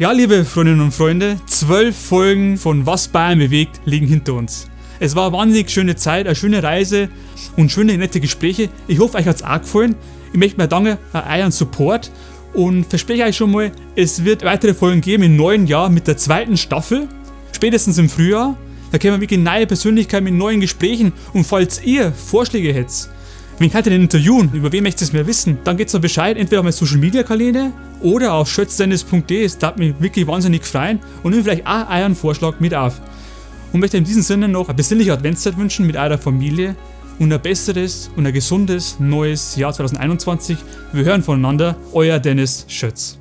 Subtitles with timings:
[0.00, 4.66] Ja, liebe Freundinnen und Freunde, zwölf Folgen von Was Bayern bewegt liegen hinter uns.
[4.98, 7.10] Es war eine wahnsinnig schöne Zeit, eine schöne Reise
[7.58, 8.70] und schöne, nette Gespräche.
[8.88, 9.94] Ich hoffe, euch hat es auch gefallen.
[10.32, 12.10] Ich möchte mir danken an euren Support
[12.54, 16.16] und verspreche euch schon mal, es wird weitere Folgen geben im neuen Jahr mit der
[16.16, 17.06] zweiten Staffel,
[17.52, 18.56] spätestens im Frühjahr.
[18.92, 23.10] Da können wir wirklich neue Persönlichkeiten mit neuen Gesprächen und falls ihr Vorschläge hättet,
[23.60, 26.00] wen könnt ihr denn interviewen, über wen möchtet ihr es mehr wissen, dann geht's mir
[26.00, 30.64] Bescheid, entweder auf meine Social Media Kanäle oder auf schötzdennis.de, es darf mich wirklich wahnsinnig
[30.64, 33.00] freuen und nehmt vielleicht auch euren Vorschlag mit auf.
[33.72, 36.74] Und möchte in diesem Sinne noch eine besinnliche Adventszeit wünschen mit eurer Familie
[37.20, 40.56] und ein besseres und ein gesundes neues Jahr 2021.
[40.92, 43.19] Wir hören voneinander, euer Dennis Schötz.